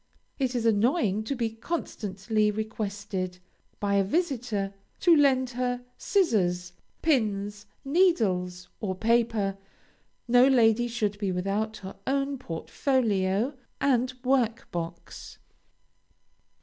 It 0.39 0.55
is 0.55 0.65
annoying 0.65 1.23
to 1.25 1.35
be 1.35 1.51
constantly 1.51 2.49
requested 2.49 3.37
by 3.79 3.97
a 3.97 4.03
visitor 4.03 4.73
to 5.01 5.15
lend 5.15 5.51
her 5.51 5.85
scissors, 5.95 6.73
pins, 7.03 7.67
needles, 7.85 8.67
or 8.79 8.95
paper; 8.95 9.59
no 10.27 10.47
lady 10.47 10.87
should 10.87 11.19
be 11.19 11.31
without 11.31 11.77
her 11.85 11.97
own 12.07 12.39
portfolio 12.39 13.53
and 13.79 14.11
work 14.23 14.67
box. 14.71 15.37